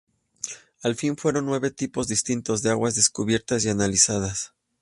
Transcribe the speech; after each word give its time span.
Al 0.81 0.95
fin 0.95 1.15
fueron 1.15 1.45
nueve 1.45 1.69
tipos 1.69 2.07
distintos 2.07 2.63
de 2.63 2.71
aguas 2.71 2.95
descubiertas 2.95 3.65
y 3.65 3.69
analizadas. 3.69 4.51